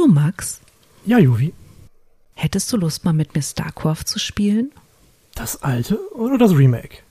[0.00, 0.62] Du, Max?
[1.04, 1.52] Ja, Juvi.
[2.32, 4.72] Hättest du Lust, mal mit mir StarCraft zu spielen?
[5.34, 7.02] Das alte oder das Remake?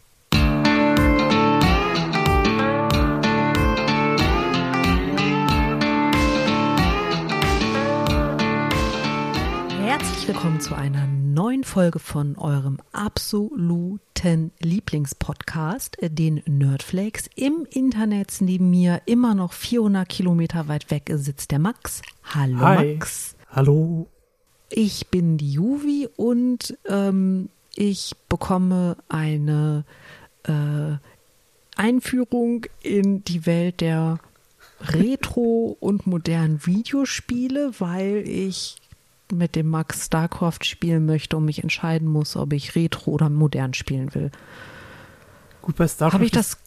[9.84, 10.99] Herzlich willkommen zu einer
[11.40, 17.30] neuen Folge von eurem absoluten Lieblingspodcast, den Nerdflakes.
[17.34, 22.02] Im Internet neben mir, immer noch 400 Kilometer weit weg, sitzt der Max.
[22.26, 22.96] Hallo Hi.
[22.96, 23.38] Max.
[23.52, 24.08] Hallo.
[24.70, 29.86] Ich bin die Juvi und ähm, ich bekomme eine
[30.44, 30.98] äh,
[31.78, 34.20] Einführung in die Welt der
[34.82, 38.76] Retro- und modernen Videospiele, weil ich
[39.32, 43.74] mit dem Max StarCraft spielen möchte und mich entscheiden muss, ob ich Retro oder modern
[43.74, 44.32] spielen will.
[45.62, 46.14] Gut, bei StarCraft.
[46.16, 46.58] Habe ich ist- das?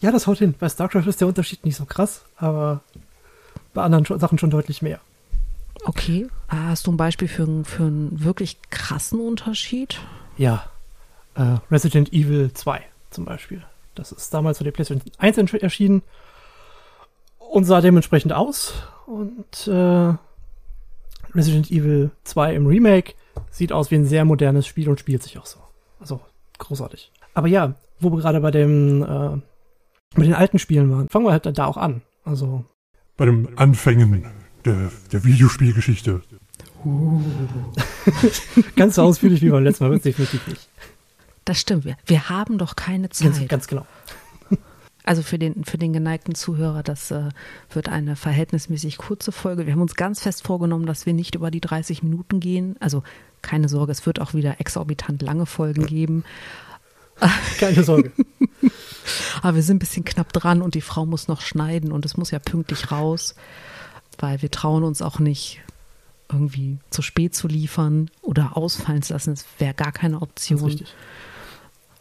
[0.00, 0.54] Ja, das haut hin.
[0.58, 2.80] Bei StarCraft ist der Unterschied nicht so krass, aber
[3.74, 5.00] bei anderen Sachen schon deutlich mehr.
[5.84, 6.28] Okay.
[6.48, 9.98] Hast du ein Beispiel für, einen- für einen wirklich krassen Unterschied?
[10.36, 10.64] Ja.
[11.34, 13.62] Äh, Resident Evil 2 zum Beispiel.
[13.94, 16.02] Das ist damals für die PlayStation 1 entsch- erschienen
[17.38, 18.74] und sah dementsprechend aus.
[19.06, 20.14] Und äh,
[21.34, 23.14] Resident Evil 2 im Remake
[23.50, 25.58] sieht aus wie ein sehr modernes Spiel und spielt sich auch so.
[26.00, 26.20] Also
[26.58, 27.10] großartig.
[27.34, 29.30] Aber ja, wo wir gerade bei dem äh,
[30.18, 32.02] mit den alten Spielen waren, fangen wir halt da auch an.
[32.24, 32.64] Also
[33.16, 34.26] bei den Anfängen
[34.64, 36.22] der, der Videospielgeschichte.
[38.76, 40.68] ganz so ausführlich wie beim letzten Mal wird es definitiv nicht.
[41.44, 41.84] Das stimmt.
[41.84, 43.48] Wir, wir haben doch keine Ganz, Zeit.
[43.48, 43.86] ganz genau.
[45.04, 47.30] Also für den, für den geneigten Zuhörer, das äh,
[47.70, 49.66] wird eine verhältnismäßig kurze Folge.
[49.66, 52.76] Wir haben uns ganz fest vorgenommen, dass wir nicht über die 30 Minuten gehen.
[52.78, 53.02] Also
[53.42, 56.24] keine Sorge, es wird auch wieder exorbitant lange Folgen geben.
[57.58, 58.10] Keine Sorge.
[59.42, 62.16] Aber wir sind ein bisschen knapp dran und die Frau muss noch schneiden und es
[62.16, 63.34] muss ja pünktlich raus,
[64.18, 65.60] weil wir trauen uns auch nicht,
[66.30, 69.34] irgendwie zu spät zu liefern oder ausfallen zu lassen.
[69.34, 70.64] Das wäre gar keine Option.
[70.64, 70.94] richtig.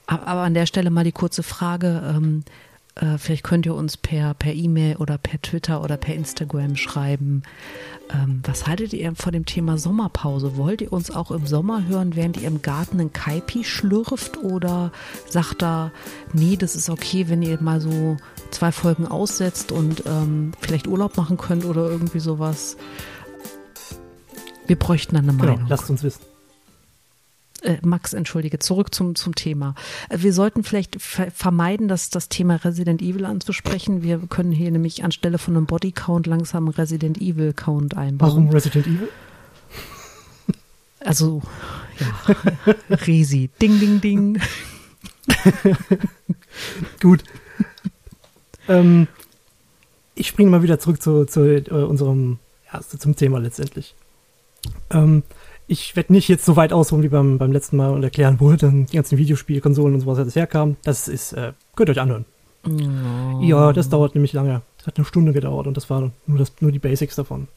[0.07, 2.01] Aber aber an der Stelle mal die kurze Frage.
[2.15, 2.43] Ähm,
[2.95, 7.43] äh, vielleicht könnt ihr uns per per E-Mail oder per Twitter oder per Instagram schreiben.
[8.13, 10.57] Ähm, was haltet ihr von dem Thema Sommerpause?
[10.57, 14.37] Wollt ihr uns auch im Sommer hören, während ihr im Garten einen Kaipi schlürft?
[14.43, 14.91] Oder
[15.29, 15.91] sagt da,
[16.33, 18.17] nee, das ist okay, wenn ihr mal so
[18.51, 22.75] zwei Folgen aussetzt und ähm, vielleicht Urlaub machen könnt oder irgendwie sowas?
[24.67, 25.67] Wir bräuchten dann eine Genau, Meinung.
[25.69, 26.21] lasst uns wissen.
[27.61, 29.75] Äh, Max, entschuldige, zurück zum, zum Thema.
[30.09, 34.01] Äh, Wir sollten vielleicht ver vermeiden, dass das Thema Resident Evil anzusprechen.
[34.01, 38.29] Wir können hier nämlich anstelle von einem Bodycount langsam einen Resident Evil Count einbauen.
[38.31, 39.09] Warum Resident Evil?
[41.03, 41.41] Also,
[41.99, 42.35] ja,
[42.89, 44.41] Resi, ding, ding, ding.
[47.01, 47.23] Gut.
[48.67, 49.07] ähm,
[50.15, 52.37] ich springe mal wieder zurück zu, zu äh, unserem,
[52.71, 53.95] ja, zu- zum Thema letztendlich.
[54.91, 55.23] Ähm,
[55.71, 58.51] ich werde nicht jetzt so weit ausholen wie beim, beim letzten Mal und erklären, wo
[58.51, 60.75] dann die ganzen Videospielkonsolen und sowas jetzt herkamen.
[60.83, 62.25] Das ist, äh, könnt ihr euch anhören.
[62.65, 63.41] Oh.
[63.41, 64.61] Ja, das dauert nämlich lange.
[64.77, 67.47] Das hat eine Stunde gedauert und das war nur, das, nur die Basics davon.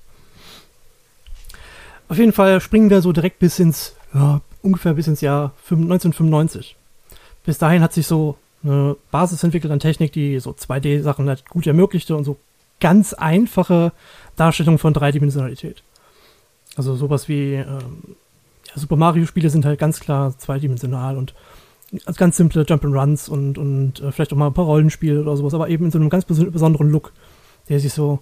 [2.08, 6.76] Auf jeden Fall springen wir so direkt bis ins, ja, ungefähr bis ins Jahr 1995.
[7.44, 11.66] Bis dahin hat sich so eine Basis entwickelt an Technik, die so 2D-Sachen halt gut
[11.66, 12.36] ermöglichte und so
[12.78, 13.90] ganz einfache
[14.36, 15.82] Darstellung von Dreidimensionalität.
[16.76, 18.16] Also sowas wie ähm,
[18.66, 21.34] ja, Super Mario-Spiele sind halt ganz klar zweidimensional und
[22.16, 25.68] ganz simple Jump'n'Runs und, und äh, vielleicht auch mal ein paar Rollenspiele oder sowas, aber
[25.68, 27.12] eben in so einem ganz beso- besonderen Look,
[27.68, 28.18] der sich so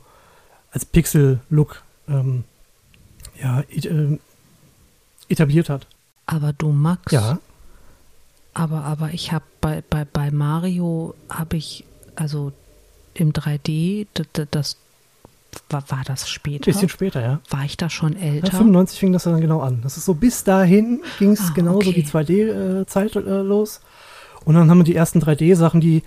[0.73, 2.45] als Pixel-Look ähm,
[3.43, 4.19] ja, äh,
[5.29, 5.87] etabliert hat.
[6.27, 7.39] Aber du, Max, Ja.
[8.55, 12.53] aber, aber ich habe bei, bei, bei Mario habe ich, also
[13.15, 14.77] im 3D, d- d- das,
[15.71, 16.65] war, war das Ein später?
[16.67, 17.41] bisschen später, ja.
[17.51, 18.21] War ich da schon ja.
[18.21, 18.57] älter?
[18.57, 19.81] 95 fing das dann genau an.
[19.83, 22.03] Das ist so bis dahin ging es Ah, genauso okay.
[22.03, 23.81] die 2D-Zeit äh, los.
[24.45, 26.03] Und dann haben wir die ersten 3D-Sachen, die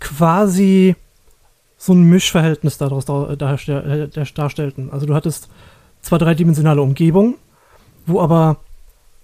[0.00, 0.96] quasi
[1.76, 3.56] so ein Mischverhältnis daraus äh, dar-
[4.34, 4.90] darstellten.
[4.90, 5.48] Also du hattest
[6.02, 7.36] zwar dreidimensionale Umgebung,
[8.06, 8.56] wo aber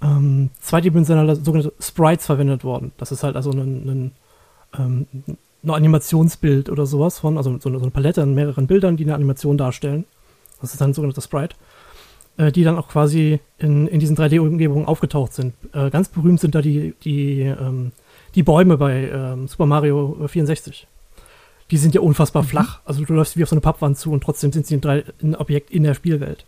[0.02, 2.92] ähm, zweidimensionale sogenannte Sprites verwendet wurden.
[2.98, 4.12] Das ist halt also ein, ein,
[4.78, 5.06] ähm,
[5.66, 9.04] ein Animationsbild oder sowas von, also so eine, so eine Palette an mehreren Bildern, die
[9.04, 10.04] eine Animation darstellen.
[10.60, 11.56] Das ist dann ein sogenannter Sprite
[12.36, 15.54] äh, die dann auch quasi in, in diesen 3D-Umgebungen aufgetaucht sind.
[15.72, 17.92] Äh, ganz berühmt sind da die, die, ähm,
[18.34, 20.86] die Bäume bei ähm, Super Mario 64.
[21.70, 22.80] Die sind ja unfassbar flach.
[22.84, 25.34] Also du läufst wie auf so eine Pappwand zu und trotzdem sind sie ein, ein
[25.36, 26.46] Objekt in der Spielwelt.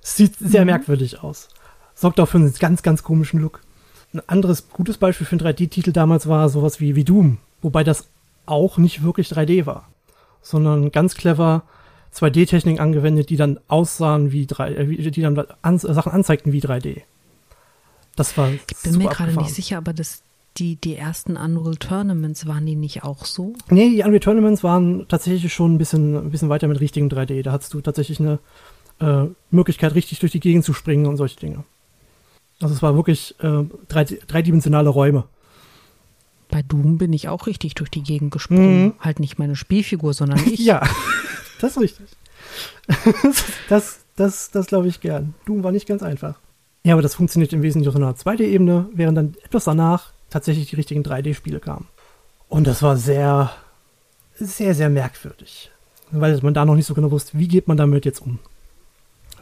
[0.00, 0.68] Sieht sehr Mhm.
[0.68, 1.48] merkwürdig aus.
[1.94, 3.60] Sorgt auch für einen ganz, ganz komischen Look.
[4.16, 8.06] Ein anderes gutes Beispiel für einen 3D-Titel damals war sowas wie, wie Doom, wobei das
[8.46, 9.88] auch nicht wirklich 3D war,
[10.40, 11.64] sondern ganz clever
[12.14, 17.02] 2D-Techniken angewendet, die dann aussahen wie 3, äh, die dann an, Sachen anzeigten wie 3D.
[18.16, 20.22] Das war Ich bin mir gerade nicht sicher, aber das,
[20.56, 23.52] die, die ersten Unreal Tournaments, waren die nicht auch so?
[23.68, 27.42] Nee, die Unreal Tournaments waren tatsächlich schon ein bisschen, ein bisschen weiter mit richtigem 3D.
[27.42, 28.38] Da hattest du tatsächlich eine
[28.98, 31.64] äh, Möglichkeit, richtig durch die Gegend zu springen und solche Dinge.
[32.60, 35.24] Also es war wirklich äh, drei, dreidimensionale Räume.
[36.48, 38.84] Bei Doom bin ich auch richtig durch die Gegend gesprungen.
[38.84, 38.94] Mhm.
[39.00, 40.60] Halt nicht meine Spielfigur, sondern ich.
[40.60, 40.82] ja,
[41.60, 42.06] das ist richtig.
[43.68, 45.34] das, das, das glaube ich gern.
[45.44, 46.36] Doom war nicht ganz einfach.
[46.84, 50.76] Ja, aber das funktioniert im Wesentlichen auf einer 2D-Ebene, während dann etwas danach tatsächlich die
[50.76, 51.88] richtigen 3D-Spiele kamen.
[52.48, 53.50] Und das war sehr,
[54.36, 55.72] sehr, sehr merkwürdig.
[56.12, 58.38] Weil man da noch nicht so genau wusste, wie geht man damit jetzt um.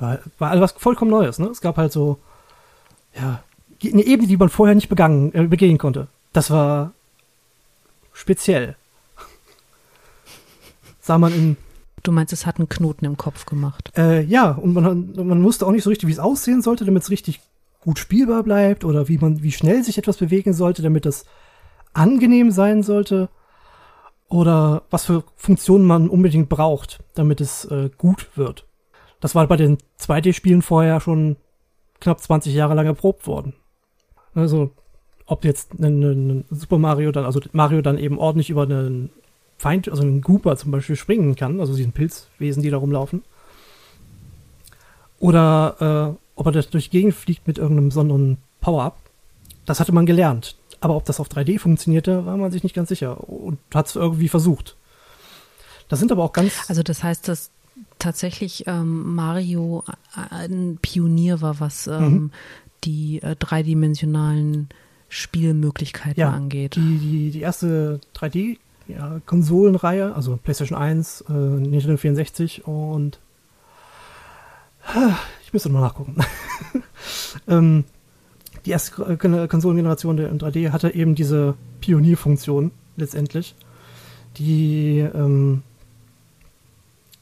[0.01, 1.49] War, war was vollkommen Neues, ne?
[1.49, 2.19] Es gab halt so,
[3.17, 3.43] ja,
[3.83, 6.09] eine Ebene, die man vorher nicht begangen, äh, begehen konnte.
[6.33, 6.93] Das war
[8.13, 8.77] speziell.
[11.01, 11.57] Sah man in.
[12.03, 13.91] Du meinst, es hat einen Knoten im Kopf gemacht?
[13.97, 17.03] Äh, ja, und man, man wusste auch nicht so richtig, wie es aussehen sollte, damit
[17.03, 17.41] es richtig
[17.81, 21.25] gut spielbar bleibt oder wie man, wie schnell sich etwas bewegen sollte, damit das
[21.95, 23.31] angenehm sein sollte
[24.29, 28.67] oder was für Funktionen man unbedingt braucht, damit es äh, gut wird.
[29.21, 31.37] Das war bei den 2D-Spielen vorher schon
[32.05, 33.55] knapp 20 Jahre lang erprobt worden.
[34.35, 34.71] Also
[35.27, 39.11] ob jetzt ein, Super Mario dann, also Mario dann eben ordentlich über einen
[39.57, 43.23] Feind, also einen Gooper zum Beispiel springen kann, also diesen Pilzwesen, die da rumlaufen.
[45.19, 48.99] Oder äh, ob er das durch Gegend fliegt mit irgendeinem besonderen Power-Up.
[49.65, 50.57] Das hatte man gelernt.
[50.81, 53.97] Aber ob das auf 3D funktionierte, war man sich nicht ganz sicher und hat es
[53.97, 54.77] irgendwie versucht.
[55.89, 56.69] Das sind aber auch ganz.
[56.69, 57.51] Also das heißt, dass
[57.99, 62.31] tatsächlich ähm, Mario ein Pionier war, was ähm, mhm.
[62.85, 64.69] die äh, dreidimensionalen
[65.09, 66.77] Spielmöglichkeiten ja, angeht.
[66.77, 73.21] Die, die, die erste 3D-Konsolenreihe, ja, also PlayStation 1, äh, Nintendo 64 und
[75.47, 76.17] ich müsste nochmal nachgucken.
[77.49, 77.85] ähm,
[78.67, 83.55] die erste Konsolengeneration der 3D hatte eben diese Pionierfunktion letztendlich,
[84.37, 85.63] die ähm,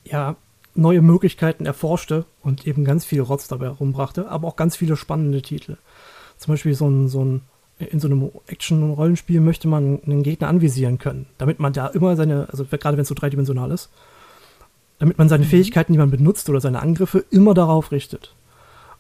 [0.05, 0.37] ja
[0.75, 5.43] neue Möglichkeiten erforschte und eben ganz viel Rotz dabei herumbrachte, aber auch ganz viele spannende
[5.43, 5.77] Titel.
[6.39, 7.43] Zum Beispiel so ein, so ein
[7.79, 12.49] in so einem Action-Rollenspiel möchte man einen Gegner anvisieren können, damit man da immer seine,
[12.51, 13.91] also gerade wenn es so dreidimensional ist,
[14.99, 15.49] damit man seine mhm.
[15.49, 18.35] Fähigkeiten, die man benutzt oder seine Angriffe immer darauf richtet.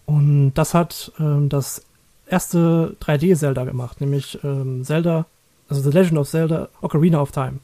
[0.04, 1.84] Und das hat ähm, das
[2.26, 5.26] erste 3D-Zelda gemacht, nämlich ähm, Zelda,
[5.68, 7.60] also The Legend of Zelda Ocarina of Time.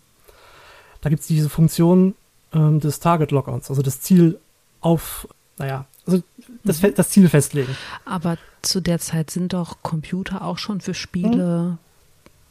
[1.01, 2.15] Da gibt es diese Funktion
[2.53, 4.39] ähm, des Target-Lock-Ons, also das Ziel
[4.81, 5.29] auf,
[5.59, 6.23] naja, also
[6.65, 6.95] das, mhm.
[6.95, 7.77] das Ziel festlegen.
[8.05, 11.79] Aber zu der Zeit sind doch Computer auch schon für Spiele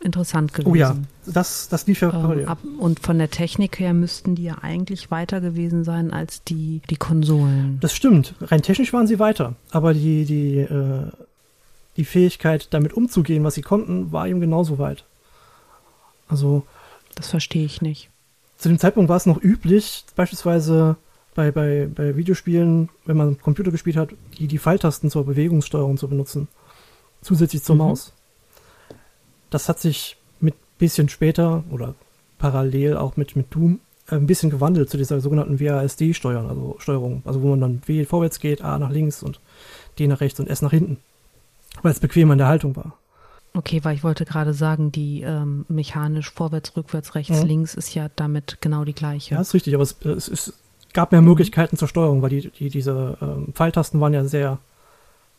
[0.01, 0.05] mhm.
[0.05, 0.71] interessant gewesen.
[0.71, 0.95] Oh ja,
[1.25, 5.09] das, das lief ja ähm, ab, Und von der Technik her müssten die ja eigentlich
[5.09, 7.79] weiter gewesen sein als die, die Konsolen.
[7.81, 8.35] Das stimmt.
[8.41, 9.55] Rein technisch waren sie weiter.
[9.71, 11.11] Aber die, die, äh,
[11.97, 15.03] die Fähigkeit, damit umzugehen, was sie konnten, war eben genauso weit.
[16.29, 16.63] Also.
[17.15, 18.11] Das verstehe ich nicht.
[18.57, 20.97] Zu dem Zeitpunkt war es noch üblich, beispielsweise
[21.35, 26.07] bei, bei, bei Videospielen, wenn man Computer gespielt hat, die, die Pfeiltasten zur Bewegungssteuerung zu
[26.07, 26.47] benutzen.
[27.21, 27.81] Zusätzlich zur mhm.
[27.81, 28.13] Maus.
[29.51, 31.93] Das hat sich mit bisschen später oder
[32.39, 37.21] parallel auch mit, mit Doom äh, ein bisschen gewandelt zu dieser sogenannten WASD-Steuerung, also Steuerung,
[37.25, 39.39] also wo man dann W vorwärts geht, A nach links und
[39.99, 40.97] D nach rechts und S nach hinten,
[41.81, 42.97] weil es bequem in der Haltung war.
[43.57, 47.47] Okay, weil ich wollte gerade sagen, die ähm, mechanisch vorwärts, rückwärts, rechts, mhm.
[47.47, 49.33] links ist ja damit genau die gleiche.
[49.33, 50.53] Ja, ist richtig, aber es, es ist
[50.93, 54.59] gab mehr Möglichkeiten zur Steuerung, weil die, die, diese ähm, Pfeiltasten waren ja sehr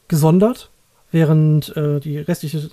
[0.08, 0.70] gesondert,
[1.12, 2.70] während äh, die restliche,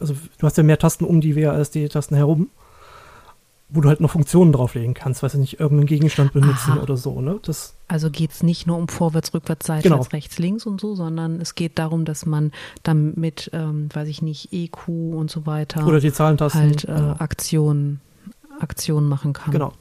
[0.00, 2.50] also du hast ja mehr Tasten um die WASD-Tasten herum,
[3.70, 6.82] wo du halt noch Funktionen drauflegen kannst, weiß ich nicht, irgendeinen Gegenstand benutzen Aha.
[6.82, 7.38] oder so, ne?
[7.42, 10.12] Das also geht es nicht nur um vorwärts, rückwärts, seitwärts, genau.
[10.12, 14.22] rechts, links und so, sondern es geht darum, dass man dann mit, ähm, weiß ich
[14.22, 17.16] nicht, EQ und so weiter oder die Zahlentasten halt äh, genau.
[17.18, 18.00] Aktionen,
[18.58, 19.52] Aktionen machen kann.
[19.52, 19.72] Genau.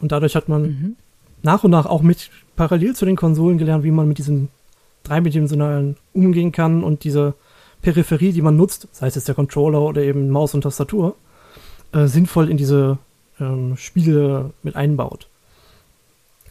[0.00, 0.96] Und dadurch hat man mhm
[1.42, 4.48] nach und nach auch mit parallel zu den Konsolen gelernt, wie man mit diesen
[5.02, 7.34] dreidimensionalen umgehen kann und diese
[7.82, 11.16] Peripherie, die man nutzt, sei es jetzt der Controller oder eben Maus und Tastatur,
[11.92, 12.98] äh, sinnvoll in diese
[13.38, 15.28] ähm, Spiele mit einbaut.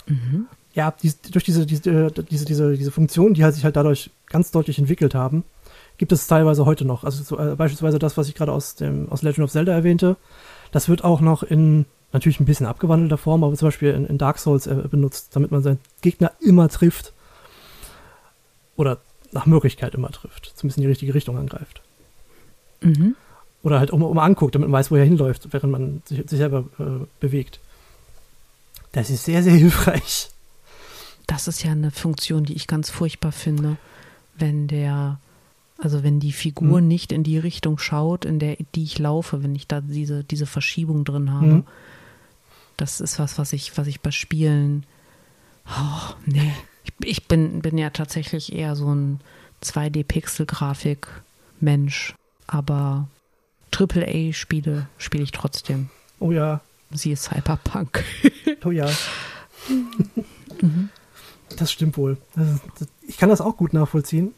[0.07, 0.47] Mhm.
[0.73, 4.51] Ja, die, durch diese, diese, diese, diese, diese Funktionen, die halt sich halt dadurch ganz
[4.51, 5.43] deutlich entwickelt haben,
[5.97, 7.03] gibt es teilweise heute noch.
[7.03, 10.15] Also so, äh, beispielsweise das, was ich gerade aus dem aus Legend of Zelda erwähnte,
[10.71, 14.17] das wird auch noch in natürlich ein bisschen abgewandelter Form, aber zum Beispiel in, in
[14.17, 17.13] Dark Souls äh, benutzt, damit man seinen Gegner immer trifft.
[18.75, 18.97] Oder
[19.31, 20.53] nach Möglichkeit immer trifft.
[20.55, 21.81] Zumindest in die richtige Richtung angreift.
[22.81, 23.15] Mhm.
[23.61, 26.37] Oder halt um, um anguckt, damit man weiß, wo er hinläuft, während man sich, sich
[26.37, 27.59] selber äh, bewegt.
[28.91, 30.29] Das ist sehr, sehr hilfreich.
[31.27, 33.77] Das ist ja eine Funktion, die ich ganz furchtbar finde,
[34.35, 35.19] wenn der,
[35.77, 36.87] also wenn die Figur Hm.
[36.87, 40.47] nicht in die Richtung schaut, in der die ich laufe, wenn ich da diese, diese
[40.47, 41.45] Verschiebung drin habe.
[41.45, 41.63] Hm.
[42.77, 44.85] Das ist was, was ich, was ich bei Spielen.
[45.67, 46.53] Oh, nee.
[46.85, 49.19] Ich, ich bin, bin ja tatsächlich eher so ein
[49.63, 52.15] 2D-Pixel-Grafik-Mensch.
[52.47, 53.07] Aber
[53.71, 55.89] AAA-Spiele spiele ich trotzdem.
[56.19, 56.61] Oh ja,
[56.91, 58.03] Siehe Cyberpunk.
[58.65, 58.89] oh ja.
[61.57, 62.17] Das stimmt wohl.
[62.35, 64.33] Das ist, das, ich kann das auch gut nachvollziehen.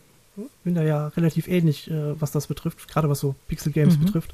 [0.63, 4.05] Bin da ja relativ ähnlich, äh, was das betrifft, gerade was so Pixel Games Mhm.
[4.05, 4.33] betrifft.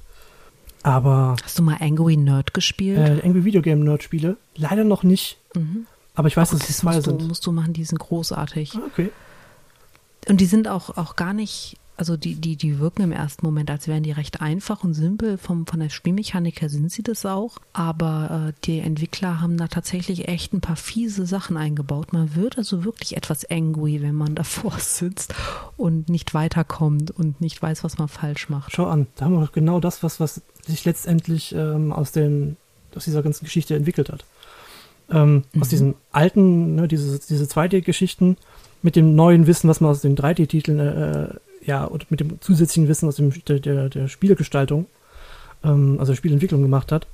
[0.83, 2.99] Aber Hast du mal Angry Nerd gespielt?
[2.99, 5.37] äh, irgendwie Videogame Nerd Spiele leider noch nicht.
[5.55, 5.87] Mhm.
[6.13, 7.27] Aber ich weiß, Oh, dass es das zwei musst du, sind.
[7.27, 8.75] musst du machen, die sind großartig.
[8.75, 9.09] Ah, Okay.
[10.29, 13.69] Und die sind auch, auch gar nicht, also die, die, die wirken im ersten Moment,
[13.71, 15.37] als wären die recht einfach und simpel.
[15.37, 17.57] Vom, von der Spielmechanik her sind sie das auch.
[17.73, 22.13] Aber äh, die Entwickler haben da tatsächlich echt ein paar fiese Sachen eingebaut.
[22.13, 25.33] Man wird also wirklich etwas angry, wenn man davor sitzt
[25.75, 28.71] und nicht weiterkommt und nicht weiß, was man falsch macht.
[28.73, 32.57] Schau an, da haben wir doch genau das, was, was sich letztendlich ähm, aus, den,
[32.95, 34.23] aus dieser ganzen Geschichte entwickelt hat.
[35.09, 35.69] Ähm, Aus Mhm.
[35.69, 38.35] diesen alten, ne, diese, diese 2D-Geschichten
[38.81, 41.29] mit dem neuen Wissen, was man aus den 3D-Titeln, äh,
[41.67, 44.87] ja, und mit dem zusätzlichen Wissen aus dem, der, der, der Spielegestaltung,
[45.63, 47.05] ähm, also der Spielentwicklung gemacht hat,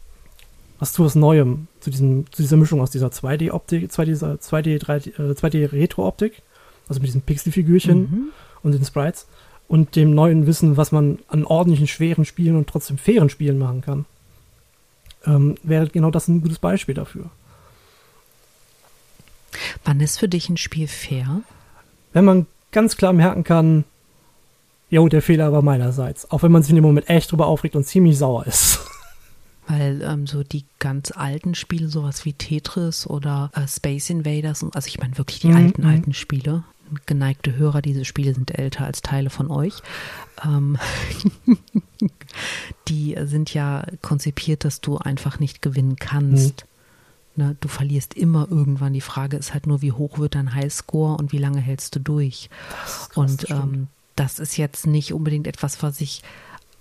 [0.79, 5.19] was zu was Neuem, zu, diesem, zu dieser Mischung aus dieser 2D-Optik, 2D, 2D, 3D,
[5.19, 6.41] äh, 2D-Retro-Optik,
[6.87, 8.27] also mit diesen Pixelfigürchen, Mhm.
[8.61, 9.27] und den Sprites
[9.67, 13.81] und dem neuen Wissen, was man an ordentlichen, schweren Spielen und trotzdem fairen Spielen machen
[13.81, 14.05] kann,
[15.25, 17.29] ähm, wäre genau das ein gutes Beispiel dafür.
[19.85, 21.41] Wann ist für dich ein Spiel fair?
[22.11, 23.85] Wenn man ganz klar merken kann,
[24.93, 27.75] jo, der Fehler war meinerseits, auch wenn man sich in dem Moment echt drüber aufregt
[27.75, 28.79] und ziemlich sauer ist.
[29.67, 34.75] Weil ähm, so die ganz alten Spiele, sowas wie Tetris oder äh, Space Invaders, und,
[34.75, 35.87] also ich meine wirklich die Mhm, alten, mhm.
[35.87, 36.63] alten Spiele.
[37.07, 39.81] Geneigte Hörer, diese Spiele sind älter als Teile von euch.
[40.45, 40.77] Ähm,
[42.87, 46.65] die sind ja konzipiert, dass du einfach nicht gewinnen kannst.
[47.35, 48.93] Ne, du verlierst immer irgendwann.
[48.93, 51.99] Die Frage ist halt nur, wie hoch wird dein Highscore und wie lange hältst du
[51.99, 52.49] durch?
[53.15, 53.63] Und das stimmt.
[53.63, 56.21] ähm, das ist jetzt nicht unbedingt etwas, was ich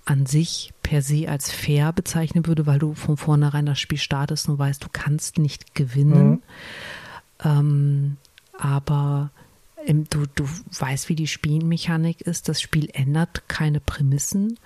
[0.05, 4.49] an sich per se als fair bezeichnen würde, weil du von vornherein das Spiel startest
[4.49, 6.29] und weißt, du kannst nicht gewinnen.
[6.29, 6.41] Mhm.
[7.43, 8.17] Ähm,
[8.57, 9.31] aber
[9.85, 10.47] im, du, du
[10.77, 12.49] weißt, wie die Spielmechanik ist.
[12.49, 14.59] Das Spiel ändert keine Prämissen.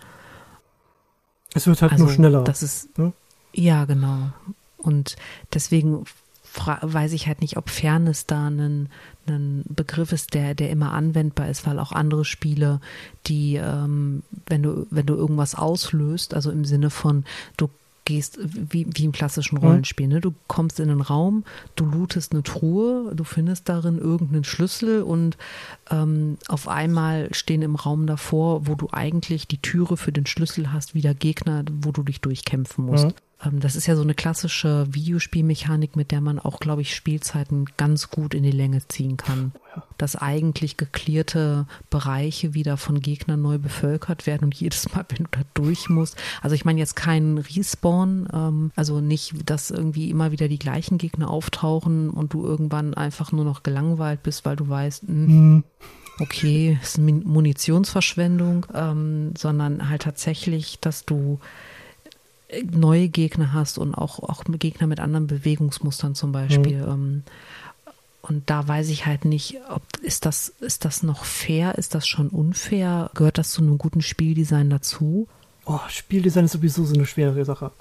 [1.54, 2.44] Es wird halt Also nur schneller.
[2.44, 3.14] Das ist ne?
[3.54, 4.32] ja genau.
[4.78, 5.16] Und
[5.54, 6.06] deswegen
[6.66, 8.90] weiß ich halt nicht, ob Fairness da ein,
[9.28, 12.80] ein Begriff ist, der, der immer anwendbar ist, weil auch andere Spiele,
[13.28, 17.26] die, ähm, wenn du, wenn du irgendwas auslöst, also im Sinne von,
[17.58, 17.70] du
[18.08, 20.22] gehst wie, wie im klassischen Rollenspiel, ne?
[20.22, 21.44] Du kommst in einen Raum,
[21.76, 25.38] du lootest eine Truhe, du findest darin irgendeinen Schlüssel und
[25.92, 30.72] ähm, auf einmal stehen im Raum davor, wo du eigentlich die Türe für den Schlüssel
[30.72, 33.08] hast, wieder Gegner, wo du dich durchkämpfen musst.
[33.08, 33.27] Mhm.
[33.46, 37.66] Ähm, das ist ja so eine klassische Videospielmechanik, mit der man auch, glaube ich, Spielzeiten
[37.78, 39.52] ganz gut in die Länge ziehen kann.
[40.00, 45.30] Dass eigentlich geklärte Bereiche wieder von Gegnern neu bevölkert werden und jedes Mal, wenn du
[45.32, 46.18] da durch musst.
[46.42, 50.98] Also ich meine jetzt keinen Respawn, ähm, also nicht, dass irgendwie immer wieder die gleichen
[50.98, 55.64] Gegner auftauchen und du irgendwann einfach nur noch gelangweilt bist, weil du weißt, mh, Hm,
[56.20, 61.40] okay, ist Min- Munitionsverschwendung, ähm, sondern halt tatsächlich, dass du
[62.72, 66.86] neue Gegner hast und auch, auch Gegner mit anderen Bewegungsmustern zum Beispiel.
[66.88, 67.24] Ähm,
[68.22, 72.08] und da weiß ich halt nicht, ob ist das, ist das noch fair, ist das
[72.08, 73.10] schon unfair?
[73.14, 75.28] Gehört das zu einem guten Spieldesign dazu?
[75.68, 77.72] oh, Spieldesign ist sowieso so eine schwere Sache.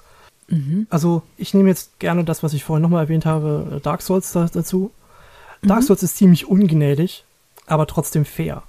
[0.49, 0.87] Mhm.
[0.89, 4.31] Also ich nehme jetzt gerne das, was ich vorhin nochmal erwähnt habe, äh, Dark Souls
[4.31, 4.91] da, dazu.
[5.61, 5.85] Dark Mhm.
[5.85, 7.23] Souls ist ziemlich ungnädig,
[7.65, 8.63] aber trotzdem fair.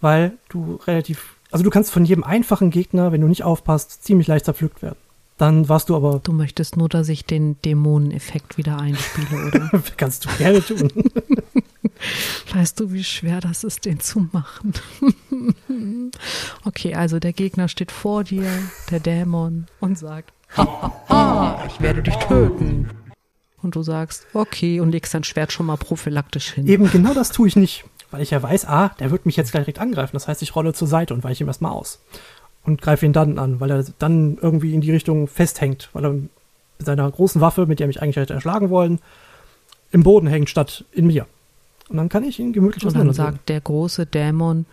[0.00, 4.26] Weil du relativ, also du kannst von jedem einfachen Gegner, wenn du nicht aufpasst, ziemlich
[4.26, 4.98] leicht zerpflückt werden.
[5.44, 9.70] Dann warst du aber, Du möchtest nur, dass ich den Dämoneneffekt wieder einspiele, oder?
[9.98, 10.90] kannst du gerne tun.
[12.54, 14.72] Weißt du, wie schwer das ist, den zu machen?
[16.64, 18.46] okay, also der Gegner steht vor dir,
[18.90, 22.88] der Dämon, und sagt, ha, ha, ha, ich werde dich töten.
[23.60, 26.66] Und du sagst, okay, und legst dein Schwert schon mal prophylaktisch hin.
[26.66, 29.50] Eben genau das tue ich nicht, weil ich ja weiß, ah, der wird mich jetzt
[29.50, 30.16] gleich direkt angreifen.
[30.16, 32.00] Das heißt, ich rolle zur Seite und weiche ihm erstmal aus.
[32.64, 36.12] Und greife ihn dann an, weil er dann irgendwie in die Richtung festhängt, weil er
[36.12, 36.30] mit
[36.78, 39.00] seiner großen Waffe, mit der er mich eigentlich hätte erschlagen wollen,
[39.92, 41.26] im Boden hängt statt in mir.
[41.90, 44.64] Und dann kann ich ihn gemütlich Und dann sagt der große Dämon,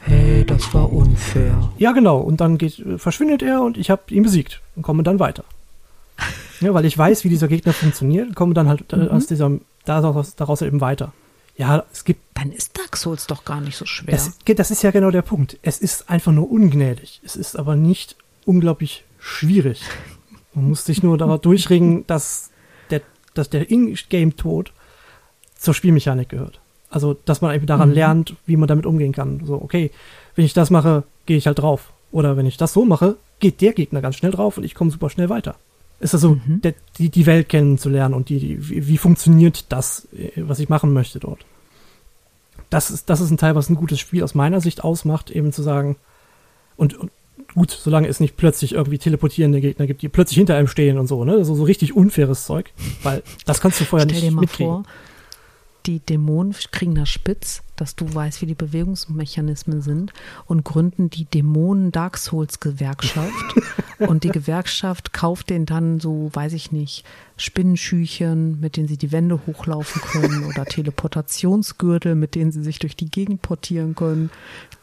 [0.00, 1.70] hey, das war unfair.
[1.76, 2.18] Ja, genau.
[2.18, 5.44] Und dann geht, äh, verschwindet er und ich habe ihn besiegt und komme dann weiter.
[6.60, 9.08] Ja, weil ich weiß, wie dieser Gegner funktioniert, komme dann halt äh, Mhm.
[9.08, 9.50] aus dieser,
[9.84, 11.12] daraus, daraus eben weiter.
[11.56, 14.14] Ja, es gibt, Dann ist Dark Souls doch gar nicht so schwer.
[14.14, 15.56] es, das ist ja genau der Punkt.
[15.62, 17.20] Es ist einfach nur ungnädig.
[17.24, 19.82] Es ist aber nicht unglaublich schwierig.
[20.54, 22.50] Man muss sich nur darauf durchringen, dass
[22.90, 23.02] der,
[23.34, 24.72] dass der In-Game-Tod
[25.56, 26.60] zur Spielmechanik gehört.
[26.90, 27.94] Also, dass man eben daran Mhm.
[27.94, 29.42] lernt, wie man damit umgehen kann.
[29.44, 29.90] So, okay,
[30.36, 31.92] wenn ich das mache, gehe ich halt drauf.
[32.12, 34.90] Oder wenn ich das so mache, geht der Gegner ganz schnell drauf und ich komme
[34.90, 35.56] super schnell weiter.
[36.04, 36.60] Ist also, Mhm.
[36.60, 40.68] der, die, die Welt kennenzulernen und die, die, wie, wie funktioniert das, äh, was ich
[40.68, 41.46] machen möchte dort.
[42.68, 45.50] Das ist, das ist ein Teil, was ein gutes Spiel aus meiner Sicht ausmacht, eben
[45.52, 45.96] zu sagen,
[46.76, 47.10] und, und
[47.54, 51.06] gut, solange es nicht plötzlich irgendwie teleportierende Gegner gibt, die plötzlich hinter einem stehen und
[51.06, 51.32] so, ne?
[51.32, 54.72] Also so richtig unfaires Zeug, weil das kannst du vorher Stell nicht dir mal mitkriegen.
[54.72, 54.84] vor,
[55.86, 60.12] die Dämonen kriegen das spitz, dass du weißt, wie die Bewegungsmechanismen sind
[60.46, 63.32] und gründen die Dämonen Dark Souls Gewerkschaft.
[63.98, 67.04] und die Gewerkschaft kauft denen dann so, weiß ich nicht,
[67.36, 72.96] Spinnenschüchen, mit denen sie die Wände hochlaufen können oder Teleportationsgürtel, mit denen sie sich durch
[72.96, 74.30] die Gegend portieren können.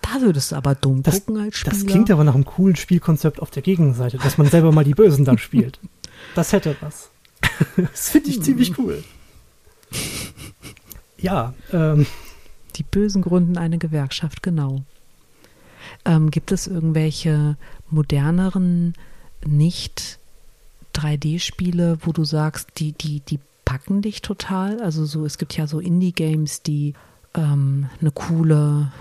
[0.01, 1.75] Da würdest du aber dumm Das, gucken als Spieler.
[1.75, 4.96] das klingt aber nach einem coolen Spielkonzept auf der Gegenseite, dass man selber mal die
[4.96, 5.79] Bösen dann spielt.
[6.36, 7.10] Das hätte was.
[7.75, 9.03] Das finde ich ziemlich cool.
[11.21, 12.05] Ja, ähm,
[12.75, 14.81] Die Bösen gründen eine Gewerkschaft, genau.
[16.05, 17.57] Ähm, gibt es irgendwelche
[17.89, 18.93] moderneren,
[19.45, 20.19] nicht
[20.95, 24.81] 3D-Spiele, wo du sagst, die, die, die packen dich total?
[24.81, 26.93] Also so, es gibt ja so Indie-Games, die
[27.35, 28.91] ähm, eine coole,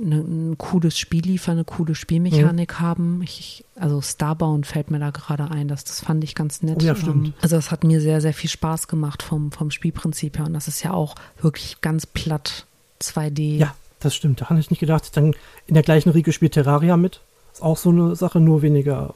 [0.00, 3.20] eine, ein cooles Spiel liefern, eine coole Spielmechanik haben.
[3.22, 6.82] Ich, also Starbound fällt mir da gerade ein, das, das fand ich ganz nett.
[6.82, 7.28] Oh ja, stimmt.
[7.28, 10.54] Ähm, also das hat mir sehr, sehr viel Spaß gemacht vom, vom Spielprinzip her und
[10.54, 12.66] das ist ja auch wirklich ganz platt
[13.00, 13.58] 2D.
[13.58, 14.40] ja, das stimmt.
[14.40, 15.16] Da habe ich nicht gedacht.
[15.16, 15.34] Dann
[15.66, 17.20] in der gleichen Riege spielt Terraria mit.
[17.52, 19.14] Ist auch so eine Sache, nur weniger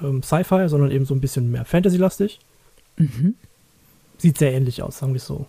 [0.00, 2.38] ähm, Sci-Fi, sondern eben so ein bisschen mehr Fantasy-lastig.
[2.96, 3.34] Mhm.
[4.18, 5.46] Sieht sehr ähnlich aus, sagen wir es so.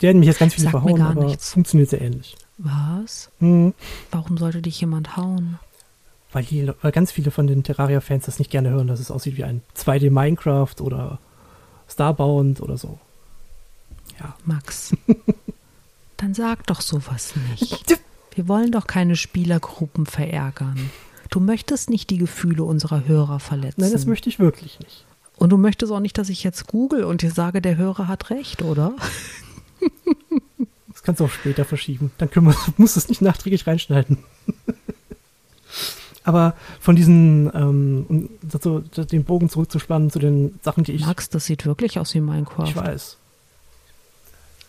[0.00, 1.52] Die werden mich jetzt ganz mir verhauen, gar aber nichts.
[1.52, 2.36] funktioniert sehr ähnlich.
[2.58, 3.30] Was?
[3.38, 3.72] Hm.
[4.10, 5.58] Warum sollte dich jemand hauen?
[6.32, 9.36] Weil, die, weil ganz viele von den Terraria-Fans das nicht gerne hören, dass es aussieht
[9.36, 11.18] wie ein 2D Minecraft oder
[11.88, 12.98] Starbound oder so.
[14.20, 14.34] Ja.
[14.44, 14.94] Max.
[16.16, 18.00] Dann sag doch sowas nicht.
[18.34, 20.90] Wir wollen doch keine Spielergruppen verärgern.
[21.30, 23.80] Du möchtest nicht die Gefühle unserer Hörer verletzen.
[23.80, 25.04] Nein, das möchte ich wirklich nicht.
[25.36, 28.30] und du möchtest auch nicht, dass ich jetzt google und dir sage, der Hörer hat
[28.30, 28.94] recht, oder?
[31.08, 32.10] Das kannst du auch später verschieben.
[32.18, 34.18] Dann können wir, du musst es nicht nachträglich reinschneiden.
[36.22, 41.30] Aber von diesen, ähm, um dazu, den Bogen zurückzuspannen zu den Sachen, die ich, Max,
[41.30, 42.68] das sieht wirklich aus wie Minecraft.
[42.68, 43.16] ich weiß.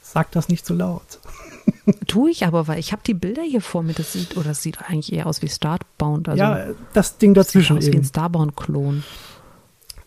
[0.01, 1.19] Sag das nicht so laut.
[2.07, 3.91] Tue ich aber, weil ich habe die Bilder hier vor mir.
[3.91, 6.29] Das sieht, oder das sieht eigentlich eher aus wie Starbound.
[6.29, 8.05] Also ja, das Ding das dazwischen sieht aus wie eben.
[8.05, 9.03] ein Starbound-Klon.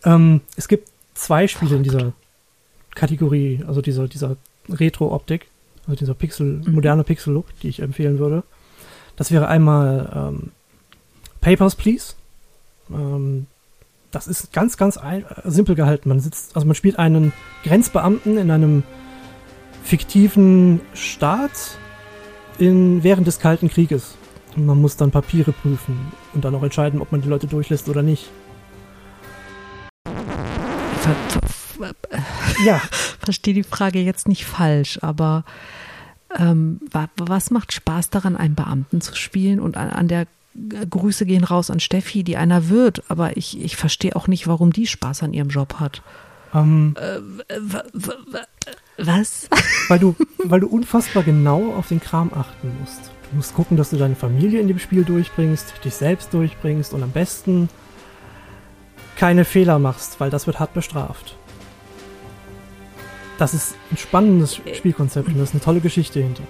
[0.05, 2.14] Ähm, es gibt zwei Spiele in dieser
[2.95, 4.38] Kategorie, also dieser, dieser
[4.71, 5.52] Retro-Optik,
[5.87, 6.75] also dieser Pixel, Mhm.
[6.75, 8.42] moderne Pixel-Look, die ich empfehlen würde.
[9.16, 10.51] Das wäre einmal ähm,
[11.40, 12.14] Papers, Please.
[12.90, 13.47] Ähm,
[14.11, 16.09] das ist ganz, ganz ein, äh, simpel gehalten.
[16.09, 17.33] Man sitzt, also man spielt einen
[17.64, 18.83] Grenzbeamten in einem
[19.85, 21.77] fiktiven Staat
[22.59, 24.16] in, während des Kalten Krieges.
[24.55, 27.88] Und man muss dann Papiere prüfen und dann auch entscheiden, ob man die Leute durchlässt
[27.88, 28.29] oder nicht.
[32.64, 32.81] Ja,
[33.24, 35.44] verstehe die Frage jetzt nicht falsch, aber
[36.38, 40.87] ähm, wa was macht Spaß daran, einen Beamten zu spielen und an, an der äh,
[40.88, 44.72] Grüße gehen raus an Steffi, die einer wird, aber ich, ich verstehe auch nicht, warum
[44.72, 46.02] die Spaß an ihrem Job hat.
[46.54, 48.38] ähm, w-
[48.98, 49.48] Was?
[49.88, 53.11] weil du, weil du unfassbar genau auf den Kram achten musst.
[53.30, 57.02] Du musst gucken, dass du deine Familie in dem Spiel durchbringst, dich selbst durchbringst und
[57.02, 57.68] am besten
[59.16, 61.37] keine Fehler machst, weil das wird hart bestraft.
[63.38, 66.42] Das ist ein spannendes Spielkonzept und das ist eine tolle Geschichte hinter.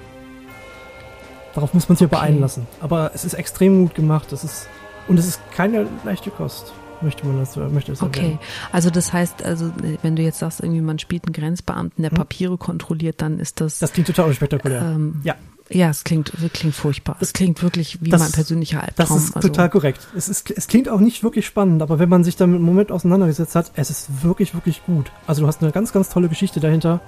[1.55, 2.27] Darauf muss man sich aber Okay.
[2.29, 2.66] einlassen.
[2.81, 4.33] Aber es ist extrem gut gemacht.
[4.33, 4.68] Es ist,
[5.09, 8.38] und es ist keine leichte Kost, möchte man das, möchte es Okay, erwähnen.
[8.73, 12.11] also das heißt, also äh, wenn du jetzt sagst, irgendwie man spielt einen Grenzbeamten, der
[12.11, 12.16] Hm?
[12.18, 14.81] Papiere kontrolliert, dann ist das, Das klingt total unspektakulär.
[14.83, 15.35] ähm, ja.
[15.74, 17.16] Ja, es klingt, es klingt furchtbar.
[17.20, 19.18] Es klingt wirklich wie Das- mein persönlicher Das Albtraum.
[19.18, 20.06] ist also, total korrekt.
[20.16, 22.92] Es, ist, es klingt auch nicht wirklich spannend, aber wenn man sich damit einen Moment
[22.92, 25.11] auseinandergesetzt hat, es ist wirklich, wirklich gut.
[25.26, 27.00] Also du hast eine ganz, ganz tolle Geschichte dahinter,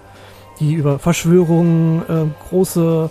[0.60, 3.10] die über Verschwörungen, ähm, große,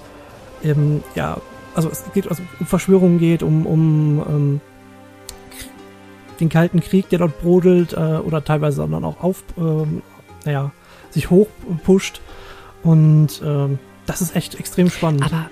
[0.63, 1.37] ähm, ja,
[1.75, 4.61] also es geht also um Verschwörungen geht, um, um ähm,
[6.39, 10.01] den Kalten Krieg, der dort brodelt, äh, oder teilweise dann auch auf, ähm,
[10.45, 10.71] naja,
[11.11, 12.21] sich hochpusht.
[12.83, 15.23] Und ähm, das ist echt extrem spannend.
[15.23, 15.49] Aber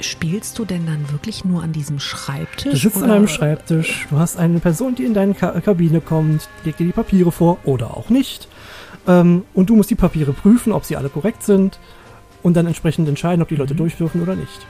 [0.00, 2.72] spielst du denn dann wirklich nur an diesem Schreibtisch?
[2.72, 3.06] Du sitzt oder?
[3.06, 6.86] an einem Schreibtisch, du hast eine Person, die in deine Ka Kabine kommt, legt dir
[6.86, 8.48] die Papiere vor oder auch nicht.
[9.06, 11.78] Ähm, und du musst die Papiere prüfen, ob sie alle korrekt sind
[12.42, 13.78] und dann entsprechend entscheiden, ob die Leute Mhm.
[13.78, 14.66] durch dürfen oder nicht.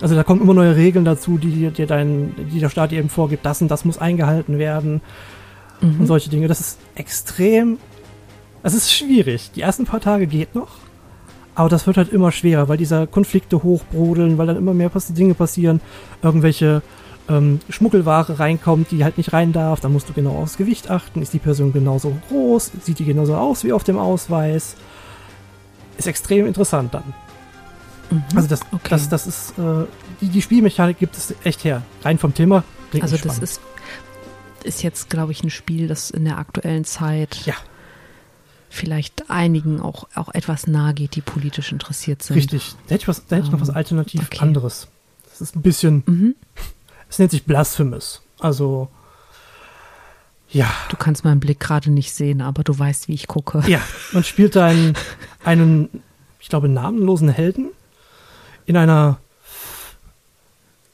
[0.00, 2.98] Also da kommen immer neue Regeln dazu, die dir- dir dein, die der Staat dir
[3.00, 5.00] eben vorgibt, das und das muss eingehalten werden
[5.80, 6.00] Mhm.
[6.00, 6.46] und solche Dinge.
[6.48, 7.78] Das ist extrem,
[8.62, 9.50] es ist schwierig.
[9.56, 10.68] Die ersten paar Tage geht noch,
[11.58, 15.34] aber das wird halt immer schwerer, weil diese Konflikte hochbrodeln, weil dann immer mehr Dinge
[15.34, 15.80] passieren,
[16.22, 16.82] irgendwelche
[17.28, 21.20] ähm, Schmuggelware reinkommt, die halt nicht rein darf, dann musst du genau aufs Gewicht achten,
[21.20, 24.76] ist die Person genauso groß, sieht die genauso aus wie auf dem Ausweis.
[25.96, 27.12] Ist extrem interessant dann.
[28.10, 28.22] Mhm.
[28.36, 28.88] Also das, Okay.
[28.90, 29.84] das, das ist, äh,
[30.20, 31.82] die, die Spielmechanik gibt es echt her.
[32.04, 32.62] Rein vom Thema.
[33.00, 33.42] Also das spannend.
[33.42, 33.60] ist,
[34.62, 37.54] ist jetzt, glaube ich, ein Spiel, das in der aktuellen Zeit Ja.
[38.70, 42.36] Vielleicht einigen auch, auch etwas nahe geht, die politisch interessiert sind.
[42.36, 42.74] Richtig.
[42.86, 44.38] Da hätte ich, was, da hätte ich noch was Ähm, alternativ okay.
[44.40, 44.88] anderes.
[45.30, 46.34] Das ist ein bisschen, Mhm.
[47.08, 48.20] es nennt sich Blasphemous.
[48.38, 48.88] Also,
[50.50, 53.62] ja, Du kannst meinen Blick gerade nicht sehen, aber du weißt, wie ich gucke.
[53.66, 53.80] ja,
[54.12, 54.94] man spielt einen,
[55.44, 56.02] einen,
[56.40, 57.68] ich glaube, namenlosen Helden
[58.66, 59.18] in einer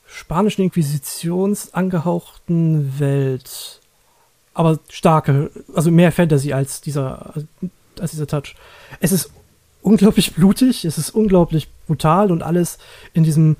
[0.07, 3.81] spanischen Inquisitions angehauchten Welt.
[4.55, 7.35] Aber starke, also mehr Fantasy als dieser,
[8.01, 8.55] als dieser Touch.
[9.01, 9.31] Es ist
[9.83, 12.79] unglaublich blutig, es ist unglaublich brutal und alles
[13.13, 13.57] in diesem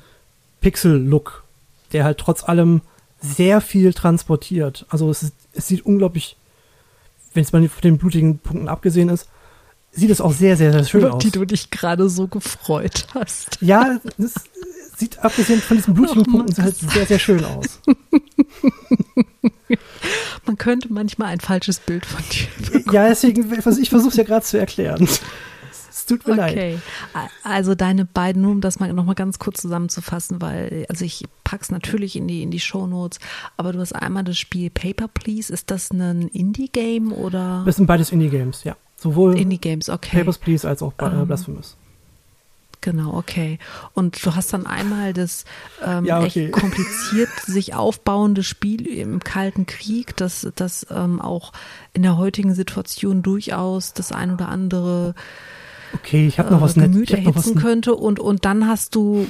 [0.61, 1.45] Pixel-Look,
[1.93, 2.81] der halt trotz allem
[3.21, 4.87] sehr viel transportiert.
[4.89, 6.37] Also es, ist, es sieht unglaublich,
[7.35, 9.29] wenn es mal von den blutigen Punkten abgesehen ist,
[9.93, 11.23] sieht es auch sehr, sehr, sehr schön Über aus.
[11.23, 13.59] die du dich gerade so gefreut hast.
[13.61, 14.35] Ja, es
[14.97, 16.47] sieht abgesehen von diesen blutigen Mann.
[16.47, 17.81] Punkten halt sehr, sehr schön aus.
[20.47, 24.45] Man könnte manchmal ein falsches Bild von dir Ja, deswegen, ich versuche es ja gerade
[24.45, 25.07] zu erklären.
[25.91, 26.53] Es tut mir leid.
[26.53, 26.79] Okay,
[27.15, 31.05] A- also deine beiden, nur um das mal noch mal ganz kurz zusammenzufassen, weil also
[31.05, 33.21] ich pack's natürlich in die in die Shownotes,
[33.57, 37.77] aber du hast einmal das Spiel Paper Please, ist das ein Indie Game oder Das
[37.77, 38.77] sind beides Indie-Games, ja.
[38.97, 40.19] Sowohl Indie Games, okay.
[40.19, 41.77] Papers, Please als auch äh, Ähm, Blasphemous.
[42.85, 43.59] Genau, okay.
[43.95, 45.47] Und du hast dann einmal das
[45.83, 46.47] ähm, Ja, okay.
[46.49, 51.53] echt kompliziert sich aufbauende Spiel im Kalten Krieg, das, das ähm, auch
[51.95, 55.15] in der heutigen Situation durchaus das ein oder andere
[55.95, 56.93] Okay, ich habe noch äh, was nett.
[56.93, 57.95] Gemüt Ich hab noch was erhitzen könnte.
[57.95, 59.27] Und, und dann hast du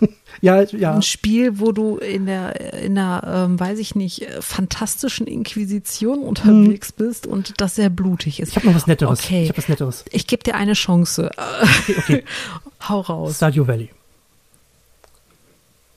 [0.40, 0.94] Ja, ja.
[0.94, 6.20] ein Spiel, wo du in der, in der, ähm, weiß ich nicht, äh, fantastischen Inquisition
[6.20, 8.50] unterwegs bist und das sehr blutig ist.
[8.50, 9.24] Ich habe noch was Netteres.
[9.24, 9.44] Okay.
[9.44, 10.04] Ich habe was Netteres.
[10.10, 11.30] Ich gebe dir eine Chance.
[11.62, 12.24] Okay, okay.
[12.88, 13.36] Hau raus.
[13.36, 13.90] Stardew Valley.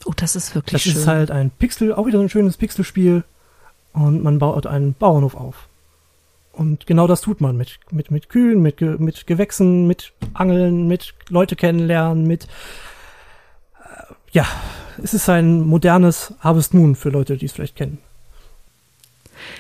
[0.06, 1.02] Oh, das ist wirklich Das schön.
[1.02, 3.24] ist halt ein Pixel, auch wieder ein schönes Pixelspiel.
[3.94, 5.68] Und man baut einen Bauernhof auf.
[6.54, 11.14] Und genau das tut man mit, mit, mit Kühen, mit, mit Gewächsen, mit Angeln, mit
[11.30, 12.48] Leute kennenlernen, mit,
[14.32, 14.46] ja,
[15.02, 18.00] es ist ein modernes Harvest Moon für Leute, die es vielleicht kennen.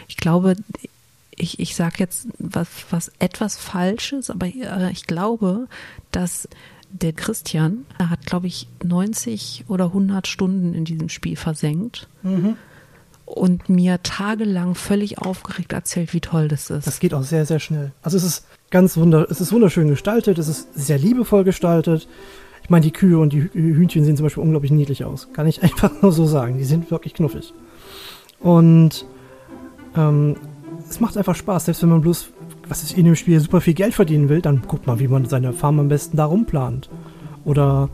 [0.08, 0.56] Ich glaube,
[1.36, 5.68] ich, ich sage jetzt was, was etwas Falsches, aber äh, ich glaube,
[6.12, 6.48] dass
[6.92, 12.08] der Christian er hat, glaube ich, 90 oder 100 Stunden in diesem Spiel versenkt
[13.26, 16.88] und mir tagelang völlig aufgeregt erzählt, wie toll das ist.
[16.88, 17.92] Das geht auch sehr, sehr schnell.
[18.02, 22.08] Also es ist ganz wunder, es ist wunderschön gestaltet, es ist sehr liebevoll gestaltet.
[22.70, 25.28] Ich meine, die Kühe und die Hü- Hühnchen sehen zum Beispiel unglaublich niedlich aus.
[25.34, 26.60] Kann ich einfach nur so sagen.
[26.60, 27.52] Die sind wirklich knuffig.
[28.40, 29.08] Und
[29.98, 30.36] ähm,
[30.88, 32.30] es macht einfach Spaß, selbst wenn man bloß,
[32.68, 35.26] was ist in dem Spiel, super viel Geld verdienen will, dann guckt man, wie man
[35.26, 36.92] seine Farm am besten da rumplant.
[37.44, 37.90] Oder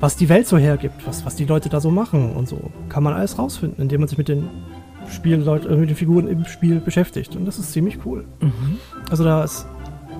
[0.00, 2.58] was die Welt so hergibt, was, was die Leute da so machen und so.
[2.88, 4.48] Kann man alles rausfinden, indem man sich mit den
[5.08, 7.36] Spielleut äh, mit den Figuren im Spiel beschäftigt.
[7.36, 8.24] Und das ist ziemlich cool.
[8.40, 8.78] Mhm.
[9.10, 9.64] Also da ist,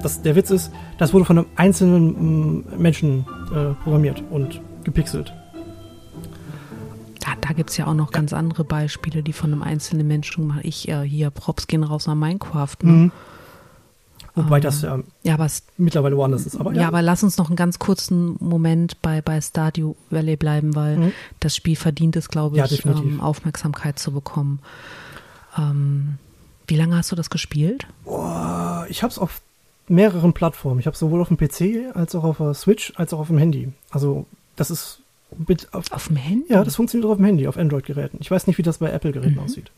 [0.02, 5.32] das, der Witz ist, das wurde von einem einzelnen mm, Menschen äh, programmiert und gepixelt.
[7.20, 10.42] Da, da gibt es ja auch noch ganz andere Beispiele, die von einem einzelnen Menschen
[10.48, 10.60] gemacht.
[10.64, 12.76] Ich äh, hier, Props gehen raus nach Minecraft.
[12.82, 12.92] Ne?
[12.92, 13.12] Mhm.
[14.34, 16.56] Wobei Ähm, das ja Ja, aber es mittlerweile woanders ist.
[16.56, 20.36] Aber Ja, ja, aber lass uns noch einen ganz kurzen Moment bei, bei Stardew Valley
[20.36, 21.12] bleiben, weil Mhm.
[21.40, 24.60] das Spiel verdient es, glaube Ja, ich, ähm, Aufmerksamkeit zu bekommen.
[25.56, 26.14] Ähm,
[26.66, 27.86] wie lange hast du das gespielt?
[28.04, 29.42] Boah, ich habe es auf
[29.88, 30.80] mehreren Plattformen.
[30.80, 33.38] Ich habe sowohl auf dem PC als auch auf der Switch als auch auf dem
[33.38, 33.72] Handy.
[33.90, 35.00] Also das ist
[35.48, 36.52] mit, auf, Auf dem Handy?
[36.52, 38.18] ja, das funktioniert auch auf dem Handy, auf Android-Geräten.
[38.20, 39.38] Ich weiß nicht, wie das bei Apple-Geräten Mhm.
[39.40, 39.70] aussieht.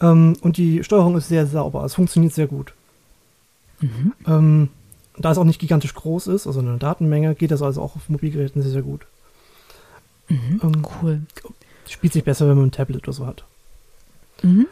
[0.00, 1.84] Ähm, und die Steuerung ist sehr sauber.
[1.84, 2.72] Es funktioniert sehr gut.
[3.80, 4.12] Mhm.
[4.26, 4.68] Ähm,
[5.18, 8.08] da es auch nicht gigantisch groß ist, also eine Datenmenge, geht das also auch auf
[8.08, 9.06] Mobilgeräten sehr, sehr gut.
[10.28, 10.60] Mhm.
[10.62, 11.20] Ähm, Cool.
[11.88, 13.44] spielt sich besser, wenn man ein Tablet oder so hat.
[14.42, 14.66] Mhm.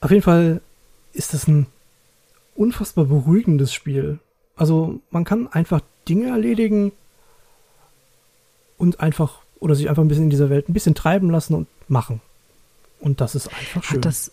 [0.00, 0.60] Auf jeden Fall
[1.12, 1.66] ist das ein
[2.54, 4.18] unfassbar beruhigendes Spiel.
[4.56, 6.92] Also man kann einfach Dinge erledigen,
[8.82, 11.68] und einfach, oder sich einfach ein bisschen in dieser Welt ein bisschen treiben lassen und
[11.88, 12.20] machen.
[12.98, 13.98] Und das ist einfach schön.
[13.98, 14.32] Hat das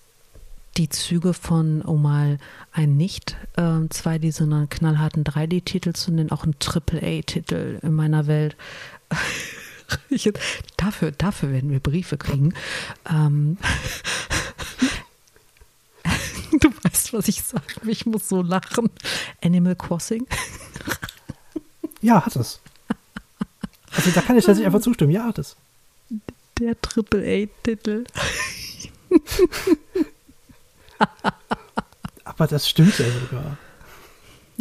[0.76, 2.40] die Züge von, um mal
[2.72, 8.58] ein nicht äh, 2D, sondern knallharten 3D-Titel zu nennen, auch ein Triple-A-Titel in meiner Welt.
[10.10, 10.32] ich,
[10.78, 12.56] dafür, dafür werden wir Briefe kriegen.
[13.08, 13.58] Ähm,
[17.14, 17.64] weißt, was ich sage.
[17.88, 18.90] Ich muss so lachen.
[19.44, 20.28] Animal Crossing.
[22.02, 22.60] ja, hat es.
[23.96, 25.12] Also da kann ich tatsächlich einfach zustimmen.
[25.12, 25.56] Ja, hat es.
[26.60, 28.04] Der Triple-A-Titel.
[32.24, 33.58] Aber das stimmt ja sogar.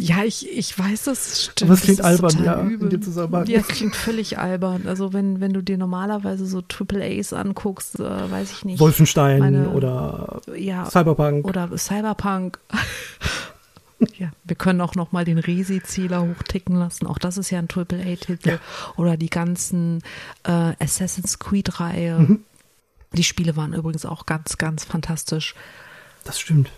[0.01, 1.69] Ja, ich, ich weiß, das stimmt.
[1.69, 2.85] Aber es klingt das albern, ja, übel.
[2.85, 3.45] in dem Zusammenhang.
[3.47, 4.83] Ja, es klingt völlig albern.
[4.87, 8.79] Also wenn, wenn du dir normalerweise so Triple A's anguckst, äh, weiß ich nicht.
[8.79, 11.45] Wolfenstein Meine- oder ja, Cyberpunk.
[11.45, 12.59] oder Cyberpunk.
[14.17, 17.05] ja, wir können auch noch mal den Resi-Zähler hochticken lassen.
[17.05, 18.51] Auch das ist ja ein Triple A-Titel.
[18.51, 18.59] Ja.
[18.95, 20.01] Oder die ganzen
[20.43, 22.19] äh, Assassin's Creed-Reihe.
[22.19, 22.39] Mhm.
[23.11, 25.55] Die Spiele waren übrigens auch ganz, ganz fantastisch.
[26.23, 26.71] Das stimmt.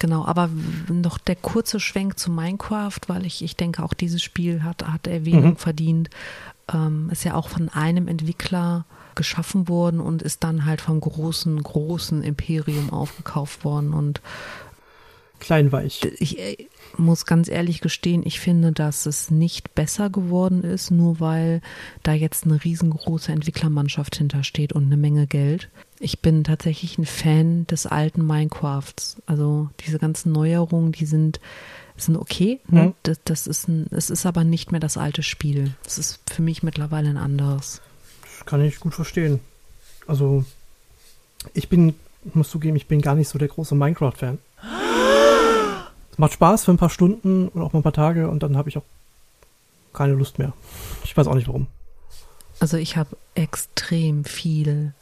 [0.00, 0.48] Genau, aber
[0.88, 5.06] noch der kurze Schwenk zu Minecraft, weil ich, ich denke, auch dieses Spiel hat, hat
[5.06, 5.56] Erwähnung Mhm.
[5.56, 6.10] verdient.
[6.72, 11.62] Ähm, ist ja auch von einem Entwickler geschaffen worden und ist dann halt vom großen,
[11.62, 13.92] großen Imperium aufgekauft worden.
[13.92, 14.22] Und
[15.40, 16.00] Kleinweich.
[16.18, 16.56] ich äh,
[16.96, 21.60] muss ganz ehrlich gestehen, ich finde, dass es nicht besser geworden ist, nur weil
[22.02, 25.68] da jetzt eine riesengroße Entwicklermannschaft hintersteht und eine Menge Geld.
[25.98, 29.16] Ich bin tatsächlich ein Fan des alten Minecrafts.
[29.26, 31.40] Also diese ganzen Neuerungen, die sind,
[31.96, 32.60] sind okay.
[32.68, 32.86] Ne?
[32.86, 32.94] Mhm.
[33.02, 35.74] Das, das ist ein, es ist aber nicht mehr das alte Spiel.
[35.84, 37.82] Es ist für mich mittlerweile ein anderes.
[38.22, 39.40] Das kann ich gut verstehen.
[40.06, 40.44] Also,
[41.54, 44.38] ich bin, ich muss zugeben, ich bin gar nicht so der große Minecraft-Fan.
[46.20, 48.68] Macht Spaß für ein paar Stunden oder auch mal ein paar Tage und dann habe
[48.68, 48.82] ich auch
[49.94, 50.52] keine Lust mehr.
[51.02, 51.66] Ich weiß auch nicht warum.
[52.58, 54.92] Also ich habe extrem viel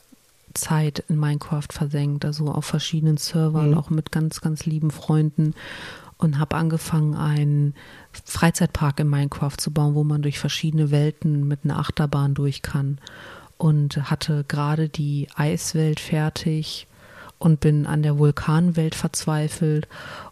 [0.54, 3.78] Zeit in Minecraft versenkt, also auf verschiedenen Servern, Mhm.
[3.78, 5.54] auch mit ganz, ganz lieben Freunden
[6.18, 7.74] und habe angefangen, einen
[8.24, 12.98] Freizeitpark in Minecraft zu bauen, wo man durch verschiedene Welten mit einer Achterbahn durch kann
[13.56, 16.86] und hatte gerade die Eiswelt fertig
[17.40, 19.88] und bin an der Vulkanwelt verzweifelt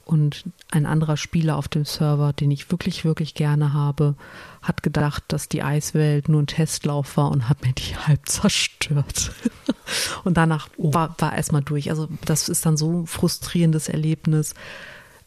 [0.06, 4.14] und ein anderer Spieler auf dem Server, den ich wirklich, wirklich gerne habe,
[4.62, 9.32] hat gedacht, dass die Eiswelt nur ein Testlauf war und hat mir die halb zerstört.
[10.24, 10.94] und danach Oh.
[10.94, 11.90] war, war erstmal durch.
[11.90, 14.54] Also das ist dann so ein frustrierendes Erlebnis.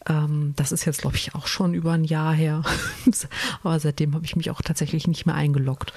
[0.06, 2.62] Ähm, das ist jetzt, glaube ich, auch schon über ein Jahr her.
[3.62, 5.92] Aber seitdem habe ich mich auch tatsächlich nicht mehr eingeloggt.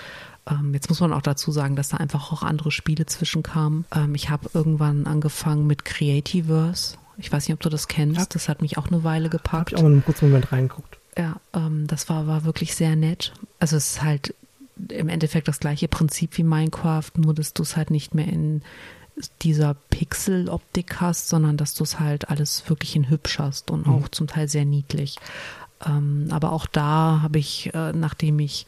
[0.46, 3.86] Ähm, jetzt muss man auch dazu sagen, dass da einfach auch andere Spiele zwischenkamen.
[3.96, 6.98] Ähm, ich habe irgendwann angefangen mit Creativerse.
[7.18, 8.18] Ich weiß nicht, ob du das kennst.
[8.20, 8.26] Ja.
[8.30, 9.72] Das hat mich auch eine Weile Habe gepackt.
[9.72, 10.98] ich auch mal einen kurzen Moment reingeguckt.
[11.18, 13.34] Ja, ähm, das war, war wirklich sehr nett.
[13.60, 14.34] Also es ist halt
[14.90, 18.64] im Endeffekt das gleiche Prinzip wie Minecraft, nur dass du es halt nicht mehr in
[19.44, 23.94] dieser Pixel-Optik hast, sondern dass du es halt alles wirklich in hübsch hast und Mhm.
[23.94, 25.18] auch zum Teil sehr niedlich.
[25.86, 28.68] Ähm, aber auch da habe ich, äh, nachdem ich,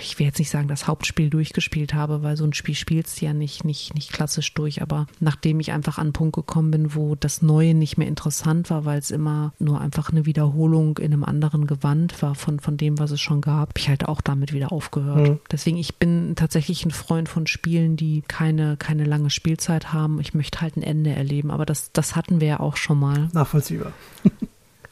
[0.00, 3.26] ich will jetzt nicht sagen, das Hauptspiel durchgespielt habe, weil so ein Spiel spielst du
[3.26, 6.94] ja nicht, nicht, nicht klassisch durch, aber nachdem ich einfach an einen Punkt gekommen bin,
[6.94, 11.12] wo das Neue nicht mehr interessant war, weil es immer nur einfach eine Wiederholung in
[11.12, 14.20] einem anderen Gewand war von, von dem, was es schon gab, habe ich halt auch
[14.20, 15.28] damit wieder aufgehört.
[15.28, 15.40] Mhm.
[15.50, 20.20] Deswegen, ich bin tatsächlich ein Freund von Spielen, die keine, keine lange Spielzeit haben.
[20.20, 23.28] Ich möchte halt ein Ende erleben, aber das, das hatten wir ja auch schon mal.
[23.32, 23.92] Nachvollziehbar.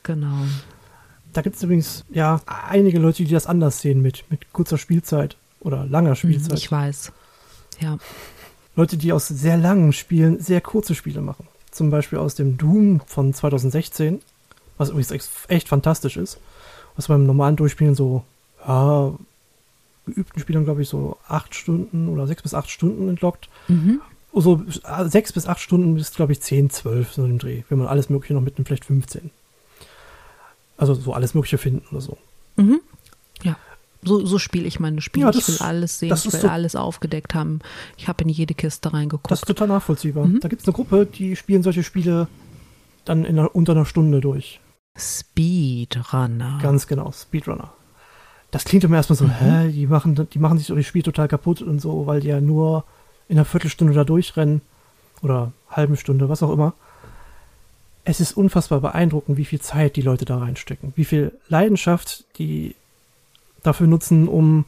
[0.02, 0.44] Genau.
[1.36, 5.36] Da gibt es übrigens ja einige Leute, die das anders sehen mit, mit kurzer Spielzeit
[5.60, 6.58] oder langer Mhm, Spielzeit.
[6.58, 7.12] Ich weiß.
[7.80, 7.98] Ja.
[8.74, 11.46] Leute, die aus sehr langen Spielen sehr kurze Spiele machen.
[11.70, 14.20] Zum Beispiel aus dem Doom von 2016,
[14.78, 16.38] was übrigens echt fantastisch ist.
[16.96, 18.24] Was beim normalen Durchspielen so,
[18.66, 19.12] ja,
[20.06, 23.50] geübten Spielern, glaube ich, so acht Stunden oder sechs bis acht Stunden entlockt.
[23.68, 24.00] Mhm.
[24.32, 27.64] So äh, sechs bis acht Stunden bis, glaube ich, zehn, zwölf so im Dreh.
[27.68, 29.30] Wenn man alles Mögliche noch mitnimmt, vielleicht 15.
[30.76, 32.18] Also so alles Mögliche finden oder so.
[32.56, 32.80] Mhm.
[33.42, 33.56] Ja.
[34.04, 35.24] So, so spiele ich meine Spiele.
[35.26, 37.60] Ja, ich das- will alles sehen, ich will so- alles aufgedeckt haben.
[37.96, 39.30] Ich habe in jede Kiste reingeguckt.
[39.30, 40.26] Das ist total nachvollziehbar.
[40.26, 40.40] Mhm.
[40.40, 42.28] Da gibt es eine Gruppe, die spielen solche Spiele
[43.04, 44.60] dann in einer, unter einer Stunde durch.
[44.98, 46.58] Speedrunner.
[46.62, 47.72] Ganz genau, Speedrunner.
[48.50, 49.30] Das klingt immer erstmal so, Mhm.
[49.30, 52.28] hä, die machen, die machen sich so das Spiel total kaputt und so, weil die
[52.28, 52.84] ja nur
[53.28, 54.60] in einer Viertelstunde da durchrennen
[55.22, 56.74] oder halben Stunde, was auch immer.
[58.08, 62.76] Es ist unfassbar beeindruckend, wie viel Zeit die Leute da reinstecken, wie viel Leidenschaft die
[63.64, 64.64] dafür nutzen, um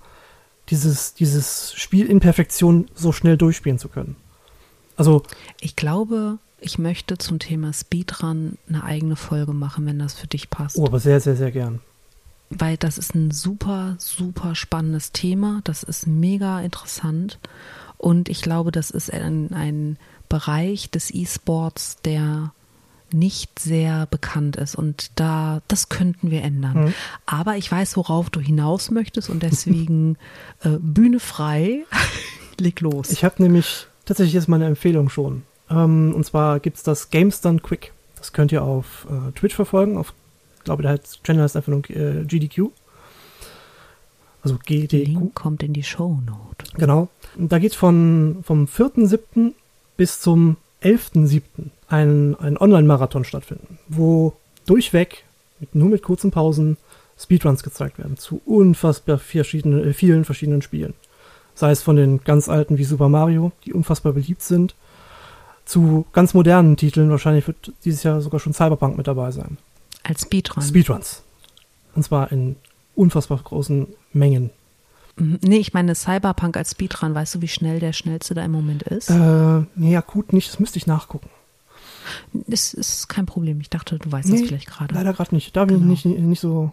[0.70, 4.16] dieses, dieses Spiel in Perfektion so schnell durchspielen zu können.
[4.96, 5.22] Also,
[5.60, 10.50] Ich glaube, ich möchte zum Thema Speedrun eine eigene Folge machen, wenn das für dich
[10.50, 10.76] passt.
[10.76, 11.78] oh, aber sehr, sehr, sehr gern.
[12.50, 15.60] weil das ist ein super, super spannendes Thema.
[15.62, 17.38] Das ist mega interessant.
[17.98, 19.96] Und ich glaube, das ist ein, ein
[20.28, 22.52] Bereich des E-Sports, der
[23.12, 26.86] nicht sehr bekannt ist und da das könnten wir ändern.
[26.86, 26.94] Mhm.
[27.26, 30.16] Aber ich weiß, worauf du hinaus möchtest und deswegen
[30.62, 31.84] äh, Bühne frei,
[32.58, 33.10] leg los.
[33.10, 35.42] Ich habe nämlich tatsächlich jetzt meine Empfehlung schon.
[35.70, 37.92] Ähm, und zwar gibt es das Games Done Quick.
[38.16, 39.96] Das könnt ihr auf äh, Twitch verfolgen.
[39.96, 40.12] Auf,
[40.58, 42.70] ich glaube, der Channel heißt einfach nur äh, GDQ.
[44.42, 45.06] Also GDQ.
[45.06, 46.64] Link kommt in die Show Note.
[46.74, 47.08] Genau.
[47.36, 49.52] Und da geht von vom 4.7.
[49.96, 51.42] bis zum 11.7.
[51.88, 54.34] ein, ein Online-Marathon stattfinden, wo
[54.66, 55.24] durchweg,
[55.60, 56.76] mit, nur mit kurzen Pausen,
[57.18, 60.94] Speedruns gezeigt werden zu unfassbar verschiedene, äh, vielen verschiedenen Spielen.
[61.54, 64.76] Sei es von den ganz alten wie Super Mario, die unfassbar beliebt sind,
[65.64, 67.10] zu ganz modernen Titeln.
[67.10, 69.58] Wahrscheinlich wird dieses Jahr sogar schon Cyberpunk mit dabei sein.
[70.04, 70.62] Als Speedrun.
[70.62, 71.24] Speedruns.
[71.96, 72.54] Und zwar in
[72.94, 74.50] unfassbar großen Mengen.
[75.16, 75.40] Mhm.
[75.42, 77.16] Nee, ich meine Cyberpunk als Speedrun.
[77.16, 79.10] Weißt du, wie schnell der schnellste da im Moment ist?
[79.10, 80.48] Äh, nee, akut nicht.
[80.48, 81.28] Das müsste ich nachgucken.
[82.32, 83.60] Das ist kein Problem.
[83.60, 84.94] Ich dachte, du weißt nee, das vielleicht gerade.
[84.94, 85.54] Leider gerade nicht.
[85.56, 85.92] Da bin genau.
[85.92, 86.72] ich nicht, nicht so.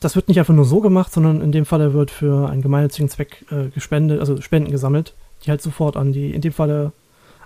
[0.00, 3.08] Das wird nicht einfach nur so gemacht, sondern in dem Falle wird für einen gemeinnützigen
[3.08, 6.92] Zweck äh, gespendet, also Spenden gesammelt, die halt sofort an die, in dem Falle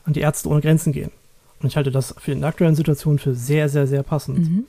[0.05, 1.13] an die Ärzte ohne Grenzen gehen.
[1.61, 4.65] Und ich halte das für in der aktuellen Situation für sehr, sehr, sehr passend, mhm.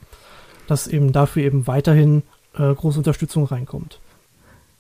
[0.68, 2.22] dass eben dafür eben weiterhin
[2.54, 4.00] äh, große Unterstützung reinkommt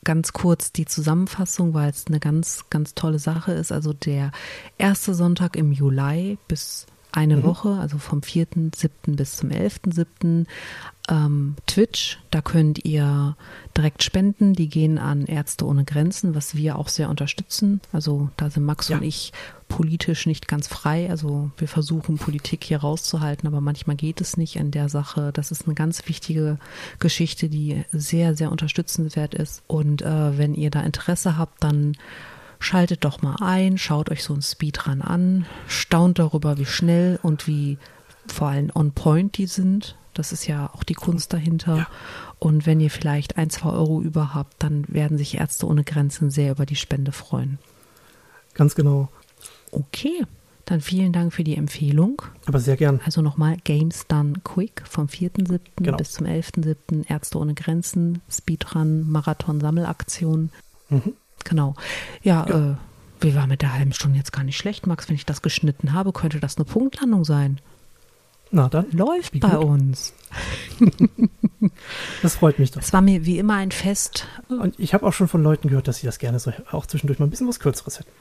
[0.04, 3.72] ganz kurz die Zusammenfassung, weil es eine ganz, ganz tolle Sache ist.
[3.72, 4.32] Also der
[4.78, 6.86] erste Sonntag im Juli bis
[7.20, 7.44] eine mhm.
[7.44, 9.16] Woche, also vom 4.7.
[9.18, 10.46] bis zum 11.7.
[11.10, 13.36] Ähm, Twitch, da könnt ihr
[13.76, 14.54] direkt spenden.
[14.54, 17.82] Die gehen an Ärzte ohne Grenzen, was wir auch sehr unterstützen.
[17.92, 18.98] Also da sind Max ja.
[18.98, 19.34] und ich
[19.68, 21.10] politisch nicht ganz frei.
[21.10, 25.32] Also wir versuchen Politik hier rauszuhalten, aber manchmal geht es nicht in der Sache.
[25.34, 26.58] Das ist eine ganz wichtige
[27.00, 29.62] Geschichte, die sehr, sehr unterstützenswert ist.
[29.68, 31.98] Und äh, wenn ihr da Interesse habt, dann
[32.60, 37.48] schaltet doch mal ein, schaut euch so ein Speedrun an, staunt darüber, wie schnell und
[37.48, 37.78] wie
[38.28, 39.96] vor allem on point die sind.
[40.14, 41.78] Das ist ja auch die Kunst dahinter.
[41.78, 41.88] Ja.
[42.40, 46.30] Und wenn ihr vielleicht ein, zwei Euro über habt, dann werden sich Ärzte ohne Grenzen
[46.30, 47.58] sehr über die Spende freuen.
[48.54, 49.10] Ganz genau.
[49.72, 50.26] Okay,
[50.66, 52.22] dann vielen Dank für die Empfehlung.
[52.46, 53.00] Aber sehr gern.
[53.06, 55.60] Also nochmal Games Done Quick vom 4.7.
[55.78, 55.98] Genau.
[55.98, 57.10] bis zum 11.7.
[57.10, 60.52] Ärzte ohne Grenzen, Speedrun, Marathon, Sammelaktion.
[60.90, 61.14] Mhm.
[61.46, 61.76] Genau.
[62.22, 62.72] Ja, ja.
[62.72, 62.76] Äh,
[63.22, 65.10] wir waren mit der halben Stunde jetzt gar nicht schlecht, Max.
[65.10, 67.60] Wenn ich das geschnitten habe, könnte das eine Punktlandung sein.
[68.52, 68.90] Na dann.
[68.92, 70.14] Läuft bei uns.
[72.22, 72.82] das freut mich doch.
[72.82, 74.26] Es war mir wie immer ein Fest.
[74.48, 77.20] Und ich habe auch schon von Leuten gehört, dass sie das gerne so auch zwischendurch
[77.20, 78.12] mal ein bisschen was Kürzeres hätten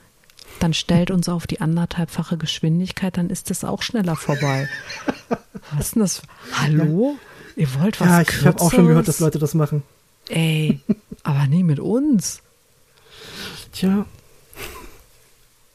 [0.59, 4.69] dann stellt uns auf die anderthalbfache Geschwindigkeit, dann ist es auch schneller vorbei.
[5.73, 6.23] Was ist denn das?
[6.53, 7.17] Hallo?
[7.57, 9.83] Ihr wollt was Ja, ich habe auch schon gehört, dass Leute das machen.
[10.29, 10.81] Ey,
[11.25, 12.43] aber nie mit uns.
[13.79, 14.07] Tja.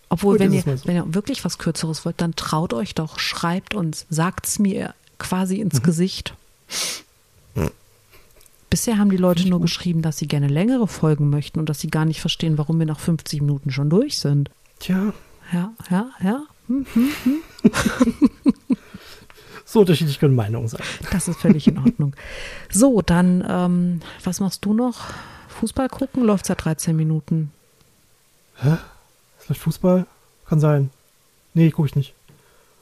[0.09, 0.85] Obwohl, Gut, wenn, ihr, so.
[0.85, 4.93] wenn ihr wirklich was Kürzeres wollt, dann traut euch doch, schreibt uns, sagt es mir
[5.19, 5.83] quasi ins mhm.
[5.83, 6.35] Gesicht.
[8.69, 11.89] Bisher haben die Leute nur geschrieben, dass sie gerne längere Folgen möchten und dass sie
[11.89, 14.49] gar nicht verstehen, warum wir nach 50 Minuten schon durch sind.
[14.79, 15.13] Tja.
[15.53, 16.43] Ja, ja, ja.
[16.67, 17.41] Hm, hm, hm.
[19.65, 20.81] so unterschiedlich können Meinungen sein.
[21.11, 22.15] Das ist völlig in Ordnung.
[22.69, 25.05] So, dann, ähm, was machst du noch?
[25.49, 26.23] Fußball gucken?
[26.23, 27.51] Läuft seit 13 Minuten.
[28.55, 28.77] Hä?
[29.39, 30.05] Es läuft Fußball?
[30.45, 30.89] Kann sein.
[31.53, 32.13] Nee, gucke ich nicht.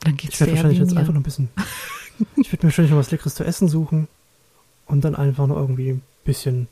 [0.01, 1.49] Dann geht's Ich werde wahrscheinlich jetzt einfach noch ein bisschen.
[2.37, 4.07] ich werde mir wahrscheinlich noch was Leckeres zu essen suchen
[4.87, 6.67] und dann einfach noch irgendwie ein bisschen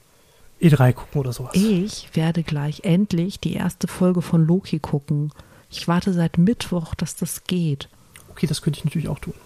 [0.62, 1.51] E3 gucken oder sowas.
[1.55, 5.31] Ich werde gleich endlich die erste Folge von Loki gucken.
[5.69, 7.88] Ich warte seit Mittwoch, dass das geht.
[8.31, 9.33] Okay, das könnte ich natürlich auch tun.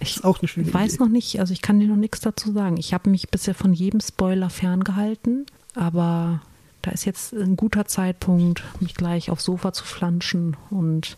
[0.00, 1.02] Ich ist auch eine schöne weiß Idee.
[1.04, 2.76] noch nicht, also ich kann dir noch nichts dazu sagen.
[2.76, 6.42] Ich habe mich bisher von jedem Spoiler ferngehalten, aber
[6.84, 11.16] da ist jetzt ein guter Zeitpunkt, mich gleich aufs Sofa zu flanschen und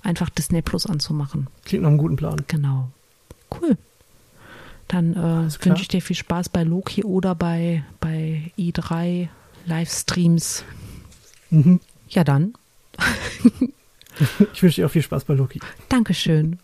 [0.00, 1.48] einfach Disney Plus anzumachen.
[1.64, 2.44] Klingt nach einem guten Plan.
[2.46, 2.88] Genau.
[3.50, 3.76] Cool.
[4.86, 9.28] Dann äh, wünsche ich dir viel Spaß bei Loki oder bei, bei i3
[9.66, 10.64] Livestreams.
[11.50, 11.80] Mhm.
[12.08, 12.54] Ja, dann.
[14.52, 15.60] ich wünsche dir auch viel Spaß bei Loki.
[15.88, 16.60] Dankeschön.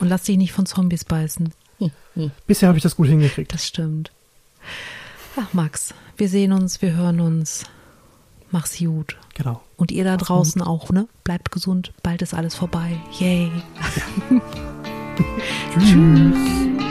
[0.00, 1.54] Und lass dich nicht von Zombies beißen.
[2.46, 3.54] Bisher habe ich das gut hingekriegt.
[3.54, 4.12] Das stimmt.
[5.36, 7.64] Ach, Max, wir sehen uns, wir hören uns.
[8.50, 9.16] Mach's gut.
[9.34, 9.62] Genau.
[9.76, 10.68] Und ihr da Mach's draußen gut.
[10.68, 11.08] auch, ne?
[11.24, 12.96] Bleibt gesund, bald ist alles vorbei.
[13.18, 13.50] Yay.
[14.30, 14.40] Ja.
[15.80, 16.80] Tschüss.